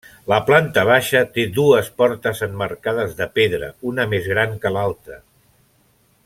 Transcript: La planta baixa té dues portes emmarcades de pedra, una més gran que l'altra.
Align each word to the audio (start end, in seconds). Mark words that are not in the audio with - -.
La 0.31 0.37
planta 0.45 0.85
baixa 0.89 1.19
té 1.35 1.43
dues 1.57 1.91
portes 2.03 2.41
emmarcades 2.47 3.13
de 3.21 3.29
pedra, 3.37 3.71
una 3.93 4.07
més 4.15 4.31
gran 4.33 4.57
que 4.65 4.73
l'altra. 4.79 5.21